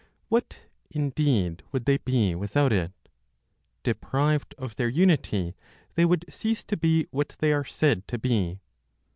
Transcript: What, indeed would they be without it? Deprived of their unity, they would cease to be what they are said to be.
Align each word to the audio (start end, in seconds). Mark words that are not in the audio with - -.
What, 0.29 0.57
indeed 0.89 1.61
would 1.71 1.85
they 1.85 1.97
be 1.97 2.33
without 2.33 2.73
it? 2.73 2.91
Deprived 3.83 4.55
of 4.57 4.75
their 4.75 4.89
unity, 4.89 5.55
they 5.93 6.05
would 6.05 6.25
cease 6.27 6.63
to 6.63 6.75
be 6.75 7.05
what 7.11 7.35
they 7.37 7.53
are 7.53 7.65
said 7.65 8.07
to 8.07 8.17
be. 8.17 8.57